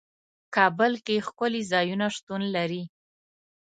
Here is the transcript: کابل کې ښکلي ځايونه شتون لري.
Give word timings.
کابل 0.55 0.93
کې 1.05 1.15
ښکلي 1.27 1.61
ځايونه 1.71 2.05
شتون 2.15 2.41
لري. 2.55 2.83